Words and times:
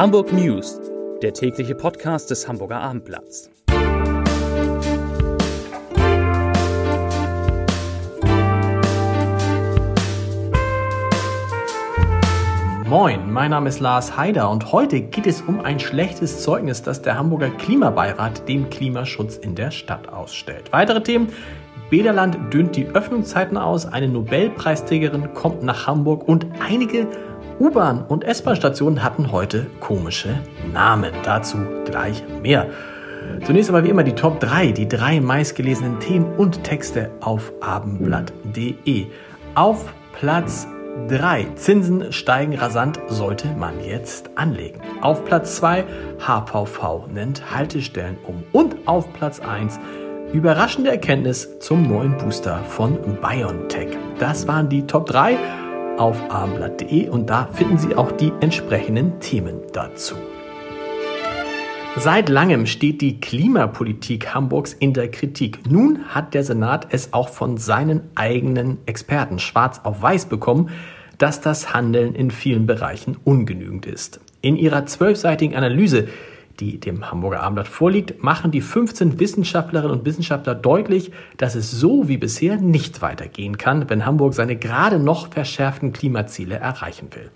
Hamburg 0.00 0.32
News, 0.32 0.80
der 1.20 1.34
tägliche 1.34 1.74
Podcast 1.74 2.30
des 2.30 2.48
Hamburger 2.48 2.80
Abendblatts. 2.80 3.50
Moin, 12.86 13.30
mein 13.30 13.50
Name 13.50 13.68
ist 13.68 13.80
Lars 13.80 14.16
Haider 14.16 14.48
und 14.48 14.72
heute 14.72 15.02
geht 15.02 15.26
es 15.26 15.42
um 15.42 15.60
ein 15.60 15.78
schlechtes 15.78 16.42
Zeugnis, 16.42 16.80
das 16.80 17.02
der 17.02 17.18
Hamburger 17.18 17.50
Klimabeirat 17.50 18.48
dem 18.48 18.70
Klimaschutz 18.70 19.36
in 19.36 19.54
der 19.54 19.70
Stadt 19.70 20.08
ausstellt. 20.08 20.72
Weitere 20.72 21.02
Themen. 21.02 21.28
Bederland 21.90 22.54
dünnt 22.54 22.74
die 22.74 22.86
Öffnungszeiten 22.86 23.58
aus, 23.58 23.84
eine 23.84 24.08
Nobelpreisträgerin 24.08 25.34
kommt 25.34 25.62
nach 25.62 25.86
Hamburg 25.88 26.26
und 26.26 26.46
einige 26.66 27.06
U-Bahn- 27.60 28.06
und 28.06 28.24
S-Bahn-Stationen 28.24 29.04
hatten 29.04 29.32
heute 29.32 29.66
komische 29.80 30.40
Namen. 30.72 31.12
Dazu 31.24 31.58
gleich 31.84 32.24
mehr. 32.42 32.66
Zunächst 33.44 33.68
aber 33.68 33.84
wie 33.84 33.90
immer 33.90 34.02
die 34.02 34.14
Top 34.14 34.40
3, 34.40 34.72
die 34.72 34.88
drei 34.88 35.20
meistgelesenen 35.20 36.00
Themen 36.00 36.34
und 36.36 36.64
Texte 36.64 37.10
auf 37.20 37.52
abendblatt.de. 37.60 39.08
Auf 39.54 39.92
Platz 40.18 40.66
3. 41.08 41.48
Zinsen 41.56 42.14
steigen 42.14 42.54
rasant, 42.54 42.98
sollte 43.08 43.48
man 43.48 43.84
jetzt 43.84 44.30
anlegen. 44.36 44.80
Auf 45.02 45.22
Platz 45.26 45.56
2. 45.56 45.84
HVV 46.18 47.08
nennt 47.12 47.54
Haltestellen 47.54 48.16
um. 48.26 48.42
Und 48.52 48.76
auf 48.86 49.12
Platz 49.12 49.38
1. 49.38 49.78
Überraschende 50.32 50.90
Erkenntnis 50.90 51.58
zum 51.58 51.82
neuen 51.82 52.16
Booster 52.16 52.60
von 52.64 52.96
BioNTech. 53.20 53.88
Das 54.18 54.48
waren 54.48 54.70
die 54.70 54.86
Top 54.86 55.06
3 55.06 55.36
auf 56.00 56.30
abendblatt.de 56.30 57.10
und 57.10 57.28
da 57.28 57.46
finden 57.52 57.76
Sie 57.76 57.94
auch 57.94 58.10
die 58.10 58.32
entsprechenden 58.40 59.20
Themen 59.20 59.60
dazu. 59.74 60.14
Seit 61.96 62.28
langem 62.28 62.66
steht 62.66 63.02
die 63.02 63.20
Klimapolitik 63.20 64.32
Hamburgs 64.32 64.72
in 64.72 64.94
der 64.94 65.10
Kritik. 65.10 65.68
Nun 65.68 66.06
hat 66.08 66.32
der 66.34 66.44
Senat 66.44 66.86
es 66.90 67.12
auch 67.12 67.28
von 67.28 67.58
seinen 67.58 68.02
eigenen 68.14 68.78
Experten 68.86 69.38
schwarz 69.38 69.80
auf 69.84 70.00
weiß 70.00 70.26
bekommen, 70.26 70.70
dass 71.18 71.42
das 71.42 71.74
Handeln 71.74 72.14
in 72.14 72.30
vielen 72.30 72.64
Bereichen 72.64 73.18
ungenügend 73.24 73.84
ist. 73.84 74.20
In 74.40 74.56
ihrer 74.56 74.86
zwölfseitigen 74.86 75.54
Analyse 75.54 76.08
die 76.58 76.80
dem 76.80 77.10
Hamburger 77.10 77.42
Abendblatt 77.42 77.68
vorliegt, 77.68 78.22
machen 78.22 78.50
die 78.50 78.60
15 78.60 79.20
Wissenschaftlerinnen 79.20 79.98
und 79.98 80.04
Wissenschaftler 80.04 80.54
deutlich, 80.54 81.12
dass 81.36 81.54
es 81.54 81.70
so 81.70 82.08
wie 82.08 82.18
bisher 82.18 82.56
nicht 82.56 83.02
weitergehen 83.02 83.56
kann, 83.58 83.88
wenn 83.88 84.04
Hamburg 84.04 84.34
seine 84.34 84.56
gerade 84.56 84.98
noch 84.98 85.32
verschärften 85.32 85.92
Klimaziele 85.92 86.56
erreichen 86.56 87.08
will. 87.14 87.30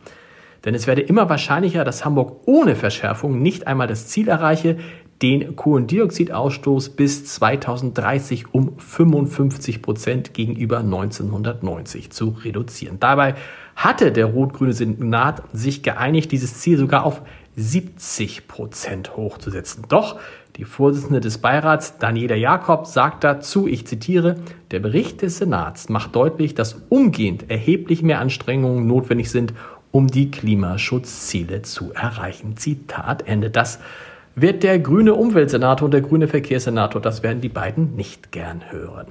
Denn 0.64 0.74
es 0.74 0.86
werde 0.86 1.02
immer 1.02 1.28
wahrscheinlicher, 1.28 1.84
dass 1.84 2.04
Hamburg 2.04 2.42
ohne 2.46 2.74
Verschärfung 2.74 3.42
nicht 3.42 3.66
einmal 3.66 3.86
das 3.86 4.08
Ziel 4.08 4.28
erreiche, 4.28 4.78
den 5.22 5.56
Kohlendioxidausstoß 5.56 6.90
bis 6.90 7.24
2030 7.26 8.52
um 8.52 8.78
55 8.78 9.80
Prozent 9.80 10.34
gegenüber 10.34 10.78
1990 10.78 12.10
zu 12.10 12.30
reduzieren. 12.30 12.98
Dabei 12.98 13.34
hatte 13.76 14.12
der 14.12 14.26
rot-grüne 14.26 14.72
Senat 14.72 15.42
sich 15.52 15.82
geeinigt, 15.82 16.32
dieses 16.32 16.60
Ziel 16.60 16.78
sogar 16.78 17.04
auf 17.04 17.22
70 17.56 18.48
Prozent 18.48 19.16
hochzusetzen. 19.16 19.84
Doch 19.88 20.18
die 20.56 20.64
Vorsitzende 20.64 21.20
des 21.20 21.38
Beirats, 21.38 21.98
Daniela 21.98 22.36
Jakob, 22.36 22.86
sagt 22.86 23.24
dazu, 23.24 23.66
ich 23.66 23.86
zitiere, 23.86 24.36
der 24.70 24.80
Bericht 24.80 25.22
des 25.22 25.38
Senats 25.38 25.88
macht 25.88 26.14
deutlich, 26.14 26.54
dass 26.54 26.82
umgehend 26.88 27.50
erheblich 27.50 28.02
mehr 28.02 28.20
Anstrengungen 28.20 28.86
notwendig 28.86 29.30
sind, 29.30 29.52
um 29.90 30.08
die 30.08 30.30
Klimaschutzziele 30.30 31.62
zu 31.62 31.92
erreichen. 31.92 32.56
Zitat 32.56 33.26
Ende. 33.26 33.50
Das 33.50 33.80
wird 34.36 34.62
der 34.62 34.78
grüne 34.78 35.14
Umweltsenator 35.14 35.86
und 35.86 35.92
der 35.92 36.00
grüne 36.00 36.28
Verkehrssenator, 36.28 37.00
das 37.00 37.22
werden 37.22 37.40
die 37.40 37.48
beiden 37.48 37.94
nicht 37.94 38.32
gern 38.32 38.70
hören. 38.70 39.06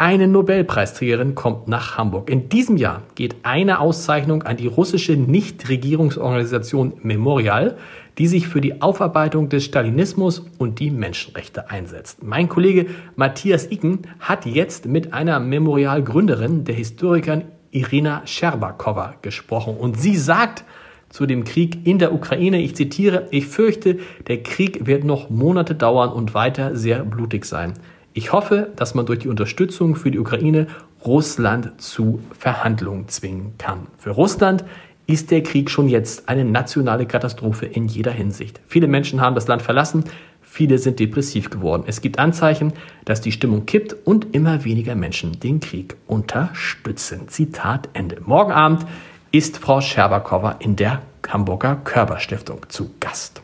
Eine 0.00 0.28
Nobelpreisträgerin 0.28 1.34
kommt 1.34 1.66
nach 1.66 1.98
Hamburg. 1.98 2.30
In 2.30 2.48
diesem 2.48 2.76
Jahr 2.76 3.02
geht 3.16 3.34
eine 3.42 3.80
Auszeichnung 3.80 4.44
an 4.44 4.56
die 4.56 4.68
russische 4.68 5.16
Nichtregierungsorganisation 5.16 6.92
Memorial, 7.02 7.76
die 8.16 8.28
sich 8.28 8.46
für 8.46 8.60
die 8.60 8.80
Aufarbeitung 8.80 9.48
des 9.48 9.64
Stalinismus 9.64 10.46
und 10.56 10.78
die 10.78 10.92
Menschenrechte 10.92 11.68
einsetzt. 11.68 12.22
Mein 12.22 12.48
Kollege 12.48 12.86
Matthias 13.16 13.72
Icken 13.72 14.02
hat 14.20 14.46
jetzt 14.46 14.86
mit 14.86 15.14
einer 15.14 15.40
Memorial-Gründerin, 15.40 16.62
der 16.62 16.76
Historikerin 16.76 17.46
Irina 17.72 18.22
Scherbakowa, 18.24 19.16
gesprochen. 19.20 19.76
Und 19.76 19.98
sie 19.98 20.14
sagt 20.14 20.62
zu 21.08 21.26
dem 21.26 21.42
Krieg 21.42 21.88
in 21.88 21.98
der 21.98 22.12
Ukraine, 22.12 22.60
ich 22.60 22.76
zitiere, 22.76 23.26
ich 23.32 23.48
fürchte, 23.48 23.98
der 24.28 24.44
Krieg 24.44 24.86
wird 24.86 25.02
noch 25.02 25.28
Monate 25.28 25.74
dauern 25.74 26.10
und 26.12 26.34
weiter 26.34 26.76
sehr 26.76 27.04
blutig 27.04 27.46
sein. 27.46 27.74
Ich 28.12 28.32
hoffe, 28.32 28.70
dass 28.76 28.94
man 28.94 29.06
durch 29.06 29.20
die 29.20 29.28
Unterstützung 29.28 29.94
für 29.94 30.10
die 30.10 30.18
Ukraine 30.18 30.66
Russland 31.04 31.80
zu 31.80 32.20
Verhandlungen 32.36 33.08
zwingen 33.08 33.54
kann. 33.58 33.86
Für 33.98 34.10
Russland 34.10 34.64
ist 35.06 35.30
der 35.30 35.42
Krieg 35.42 35.70
schon 35.70 35.88
jetzt 35.88 36.28
eine 36.28 36.44
nationale 36.44 37.06
Katastrophe 37.06 37.66
in 37.66 37.86
jeder 37.86 38.10
Hinsicht. 38.10 38.60
Viele 38.66 38.88
Menschen 38.88 39.20
haben 39.20 39.34
das 39.34 39.48
Land 39.48 39.62
verlassen, 39.62 40.04
viele 40.42 40.78
sind 40.78 41.00
depressiv 41.00 41.48
geworden. 41.50 41.84
Es 41.86 42.00
gibt 42.00 42.18
Anzeichen, 42.18 42.72
dass 43.04 43.20
die 43.20 43.32
Stimmung 43.32 43.64
kippt 43.64 43.94
und 44.04 44.34
immer 44.34 44.64
weniger 44.64 44.94
Menschen 44.94 45.38
den 45.40 45.60
Krieg 45.60 45.96
unterstützen. 46.06 47.28
Zitat 47.28 47.88
Ende. 47.94 48.20
Morgen 48.24 48.52
Abend 48.52 48.84
ist 49.30 49.58
Frau 49.58 49.80
Scherbakowa 49.80 50.56
in 50.58 50.76
der 50.76 51.02
Hamburger 51.26 51.76
Körperstiftung 51.76 52.66
zu 52.68 52.90
Gast. 53.00 53.42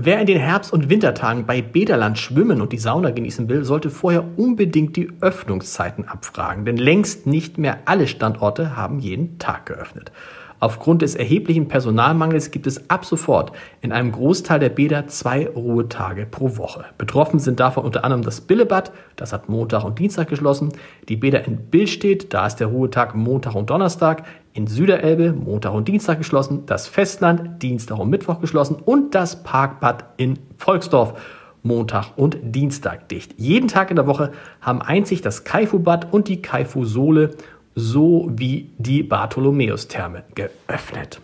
Wer 0.00 0.20
in 0.20 0.26
den 0.26 0.38
Herbst- 0.38 0.72
und 0.72 0.90
Wintertagen 0.90 1.44
bei 1.44 1.60
Bederland 1.60 2.20
schwimmen 2.20 2.60
und 2.60 2.72
die 2.72 2.78
Sauna 2.78 3.10
genießen 3.10 3.48
will, 3.48 3.64
sollte 3.64 3.90
vorher 3.90 4.24
unbedingt 4.38 4.94
die 4.94 5.10
Öffnungszeiten 5.20 6.06
abfragen, 6.06 6.64
denn 6.64 6.76
längst 6.76 7.26
nicht 7.26 7.58
mehr 7.58 7.80
alle 7.86 8.06
Standorte 8.06 8.76
haben 8.76 9.00
jeden 9.00 9.40
Tag 9.40 9.66
geöffnet. 9.66 10.12
Aufgrund 10.60 11.02
des 11.02 11.14
erheblichen 11.14 11.68
Personalmangels 11.68 12.50
gibt 12.50 12.66
es 12.66 12.90
ab 12.90 13.04
sofort 13.04 13.52
in 13.80 13.92
einem 13.92 14.10
Großteil 14.10 14.58
der 14.58 14.70
Bäder 14.70 15.06
zwei 15.06 15.46
Ruhetage 15.46 16.26
pro 16.26 16.56
Woche. 16.56 16.84
Betroffen 16.98 17.38
sind 17.38 17.60
davon 17.60 17.84
unter 17.84 18.04
anderem 18.04 18.22
das 18.22 18.40
Billebad, 18.40 18.90
das 19.16 19.32
hat 19.32 19.48
Montag 19.48 19.84
und 19.84 19.98
Dienstag 19.98 20.28
geschlossen, 20.28 20.72
die 21.08 21.16
Bäder 21.16 21.46
in 21.46 21.56
Billstedt, 21.70 22.34
da 22.34 22.46
ist 22.46 22.56
der 22.56 22.66
Ruhetag 22.68 23.14
Montag 23.14 23.54
und 23.54 23.70
Donnerstag, 23.70 24.24
in 24.52 24.66
Süderelbe 24.66 25.32
Montag 25.32 25.72
und 25.72 25.86
Dienstag 25.86 26.18
geschlossen, 26.18 26.64
das 26.66 26.88
Festland 26.88 27.62
Dienstag 27.62 27.98
und 27.98 28.10
Mittwoch 28.10 28.40
geschlossen 28.40 28.76
und 28.84 29.14
das 29.14 29.44
Parkbad 29.44 30.04
in 30.16 30.38
Volksdorf 30.56 31.14
Montag 31.62 32.16
und 32.16 32.38
Dienstag 32.42 33.08
dicht. 33.08 33.34
Jeden 33.36 33.68
Tag 33.68 33.90
in 33.90 33.96
der 33.96 34.06
Woche 34.06 34.32
haben 34.60 34.80
einzig 34.82 35.22
das 35.22 35.44
Kaifu-Bad 35.44 36.12
und 36.12 36.28
die 36.28 36.42
Kaifu-Sohle 36.42 37.30
sowie 37.78 38.70
die 38.78 39.02
Bartholomäustherme 39.02 40.24
geöffnet. 40.34 41.20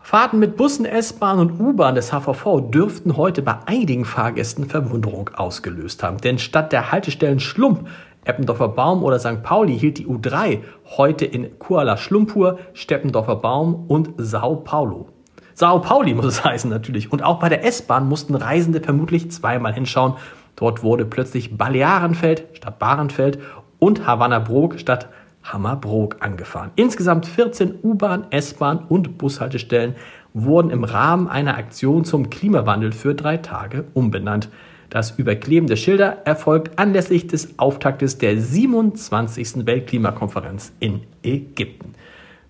Fahrten 0.00 0.38
mit 0.38 0.56
Bussen, 0.56 0.84
S-Bahn 0.84 1.40
und 1.40 1.58
U-Bahn 1.58 1.96
des 1.96 2.12
HVV 2.12 2.70
dürften 2.70 3.16
heute 3.16 3.42
bei 3.42 3.56
einigen 3.66 4.04
Fahrgästen 4.04 4.66
Verwunderung 4.66 5.30
ausgelöst 5.34 6.04
haben. 6.04 6.18
Denn 6.18 6.38
statt 6.38 6.70
der 6.70 6.92
Haltestellen 6.92 7.40
Schlump, 7.40 7.88
Eppendorfer 8.24 8.68
Baum 8.68 9.02
oder 9.02 9.18
St. 9.18 9.42
Pauli 9.42 9.76
hielt 9.76 9.98
die 9.98 10.06
U3 10.06 10.60
heute 10.96 11.24
in 11.24 11.58
Kuala 11.58 11.96
Schlumpur, 11.96 12.60
Steppendorfer 12.72 13.36
Baum 13.36 13.86
und 13.88 14.10
Sao 14.16 14.54
Paulo. 14.54 15.08
Sao 15.54 15.80
Pauli 15.80 16.14
muss 16.14 16.26
es 16.26 16.44
heißen 16.44 16.70
natürlich. 16.70 17.10
Und 17.10 17.24
auch 17.24 17.40
bei 17.40 17.48
der 17.48 17.64
S-Bahn 17.64 18.08
mussten 18.08 18.36
Reisende 18.36 18.80
vermutlich 18.80 19.32
zweimal 19.32 19.74
hinschauen. 19.74 20.14
Dort 20.54 20.84
wurde 20.84 21.04
plötzlich 21.04 21.58
Balearenfeld 21.58 22.44
statt 22.52 22.78
Bahrenfeld 22.78 23.40
und 23.78 24.06
Havanna 24.06 24.38
Brok 24.38 24.78
statt 24.78 25.08
Hammerbrook 25.42 26.16
angefahren. 26.20 26.70
Insgesamt 26.76 27.26
14 27.26 27.78
U-Bahn, 27.82 28.26
S-Bahn 28.30 28.78
und 28.88 29.18
Bushaltestellen 29.18 29.94
wurden 30.34 30.70
im 30.70 30.84
Rahmen 30.84 31.28
einer 31.28 31.56
Aktion 31.56 32.04
zum 32.04 32.30
Klimawandel 32.30 32.92
für 32.92 33.14
drei 33.14 33.36
Tage 33.38 33.84
umbenannt. 33.94 34.48
Das 34.90 35.12
Überkleben 35.12 35.66
der 35.66 35.76
Schilder 35.76 36.18
erfolgt 36.24 36.78
anlässlich 36.78 37.26
des 37.26 37.58
Auftaktes 37.58 38.18
der 38.18 38.38
27. 38.38 39.66
Weltklimakonferenz 39.66 40.72
in 40.78 41.00
Ägypten. 41.22 41.94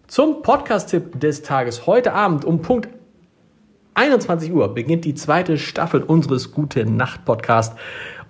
Zum 0.06 0.42
Podcast-Tipp 0.42 1.18
des 1.20 1.42
Tages 1.42 1.86
heute 1.86 2.12
Abend 2.12 2.44
um 2.44 2.62
Punkt 2.62 2.88
21 3.94 4.52
Uhr 4.52 4.74
beginnt 4.74 5.06
die 5.06 5.14
zweite 5.14 5.56
Staffel 5.56 6.02
unseres 6.02 6.52
Gute 6.52 6.84
Nacht 6.84 7.24
Podcasts. 7.24 7.74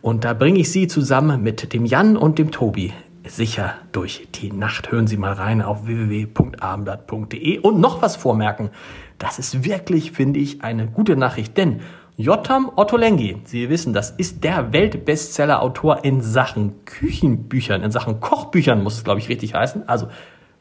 Und 0.06 0.22
da 0.22 0.34
bringe 0.34 0.60
ich 0.60 0.70
Sie 0.70 0.86
zusammen 0.86 1.42
mit 1.42 1.72
dem 1.72 1.84
Jan 1.84 2.16
und 2.16 2.38
dem 2.38 2.52
Tobi 2.52 2.92
sicher 3.26 3.74
durch 3.90 4.28
die 4.36 4.52
Nacht. 4.52 4.92
Hören 4.92 5.08
Sie 5.08 5.16
mal 5.16 5.32
rein 5.32 5.62
auf 5.62 5.84
www.abendblatt.de 5.84 7.58
und 7.58 7.80
noch 7.80 8.02
was 8.02 8.14
vormerken. 8.14 8.70
Das 9.18 9.40
ist 9.40 9.64
wirklich, 9.64 10.12
finde 10.12 10.38
ich, 10.38 10.62
eine 10.62 10.86
gute 10.86 11.16
Nachricht, 11.16 11.56
denn 11.56 11.80
Jotam 12.16 12.70
Ottolenghi, 12.76 13.38
Sie 13.46 13.68
wissen, 13.68 13.92
das 13.94 14.12
ist 14.12 14.44
der 14.44 14.72
Weltbestseller-Autor 14.72 16.04
in 16.04 16.20
Sachen 16.20 16.84
Küchenbüchern, 16.84 17.82
in 17.82 17.90
Sachen 17.90 18.20
Kochbüchern 18.20 18.84
muss 18.84 18.98
es, 18.98 19.02
glaube 19.02 19.18
ich, 19.18 19.28
richtig 19.28 19.54
heißen. 19.54 19.88
Also 19.88 20.06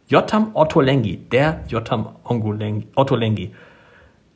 Jotam 0.07 0.55
Ottolenghi, 0.55 1.17
der 1.17 1.61
Jotam 1.67 2.15
Ottolenghi, 2.23 3.51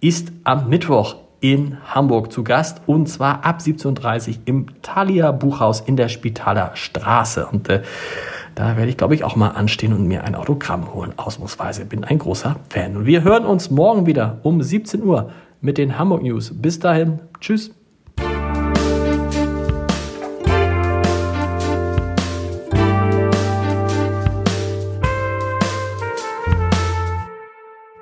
ist 0.01 0.31
am 0.44 0.69
Mittwoch 0.69 1.15
in 1.41 1.77
Hamburg 1.86 2.31
zu 2.31 2.44
Gast 2.44 2.81
und 2.86 3.07
zwar 3.07 3.45
ab 3.45 3.59
17.30 3.59 4.30
Uhr 4.30 4.36
im 4.45 4.65
Thalia 4.81 5.31
Buchhaus 5.31 5.81
in 5.81 5.95
der 5.95 6.09
Spitaler 6.09 6.71
Straße. 6.74 7.45
Und 7.45 7.69
äh, 7.69 7.81
da 8.56 8.75
werde 8.75 8.89
ich, 8.89 8.97
glaube 8.97 9.15
ich, 9.15 9.24
auch 9.24 9.36
mal 9.36 9.50
anstehen 9.50 9.94
und 9.94 10.07
mir 10.07 10.24
ein 10.24 10.36
Autogramm 10.36 10.94
holen, 10.94 11.13
ausnahmsweise. 11.15 11.86
Bin 11.86 12.03
ein 12.03 12.19
großer 12.19 12.57
Fan. 12.69 12.97
Und 12.97 13.06
wir 13.06 13.24
hören 13.24 13.45
uns 13.45 13.71
morgen 13.71 14.06
wieder 14.06 14.39
um 14.44 14.62
17 14.62 15.03
Uhr 15.03 15.31
mit 15.62 15.77
den 15.77 15.97
Hamburg 15.97 16.24
News. 16.24 16.51
Bis 16.53 16.80
dahin, 16.80 17.19
tschüss. 17.39 17.71